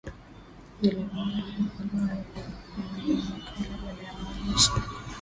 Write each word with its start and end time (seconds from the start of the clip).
zililimwa 0.81 1.23
huko 1.25 1.83
Mawe 1.93 2.09
ya 2.09 2.25
maghofu 2.35 2.81
ya 2.81 3.03
miji 3.05 3.31
ya 3.31 3.37
kale 3.45 3.69
bado 3.85 4.01
yanaonyesha 4.03 4.71